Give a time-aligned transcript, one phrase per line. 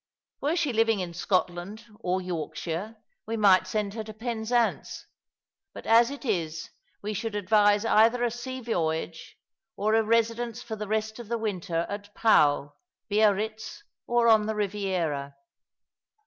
[0.41, 2.95] Were she living in Scotland or Yorkshire
[3.27, 5.05] we might send her to Penzance;
[5.75, 6.71] but as it is
[7.03, 9.37] we should advise either a sea voyage,
[9.75, 12.73] or a residence for the rest of the winter at Pau^
[13.11, 15.35] Biarritz, or on the Eiviera.